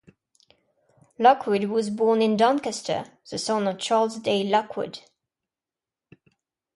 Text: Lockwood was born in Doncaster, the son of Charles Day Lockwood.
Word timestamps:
Lockwood 1.19 1.65
was 1.65 1.91
born 1.91 2.23
in 2.23 2.35
Doncaster, 2.35 3.05
the 3.29 3.37
son 3.37 3.67
of 3.67 3.77
Charles 3.77 4.17
Day 4.17 4.43
Lockwood. 4.43 4.97